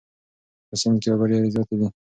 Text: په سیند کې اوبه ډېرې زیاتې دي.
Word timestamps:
په 0.67 0.75
سیند 0.81 0.97
کې 1.01 1.07
اوبه 1.11 1.25
ډېرې 1.31 1.49
زیاتې 1.53 1.75
دي. 1.79 1.87